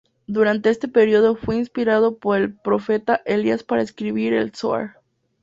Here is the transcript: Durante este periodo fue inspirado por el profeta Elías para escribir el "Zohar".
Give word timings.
Durante 0.25 0.71
este 0.71 0.87
periodo 0.87 1.35
fue 1.35 1.57
inspirado 1.57 2.17
por 2.17 2.39
el 2.39 2.55
profeta 2.57 3.21
Elías 3.23 3.63
para 3.63 3.83
escribir 3.83 4.33
el 4.33 4.51
"Zohar". 4.55 4.97